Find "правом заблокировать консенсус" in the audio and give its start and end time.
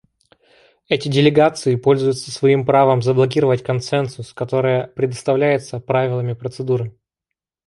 2.65-4.33